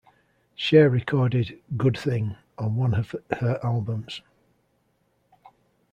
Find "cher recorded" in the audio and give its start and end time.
0.55-1.59